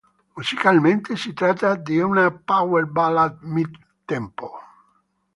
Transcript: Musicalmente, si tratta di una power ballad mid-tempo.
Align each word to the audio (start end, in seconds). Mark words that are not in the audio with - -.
Musicalmente, 0.35 1.15
si 1.15 1.31
tratta 1.31 1.75
di 1.75 1.99
una 1.99 2.31
power 2.31 2.85
ballad 2.87 3.37
mid-tempo. 3.41 4.51